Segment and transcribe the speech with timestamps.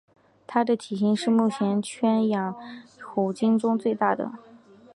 [0.47, 2.55] 它的体型是目前圈养
[3.05, 4.31] 虎鲸中最大的。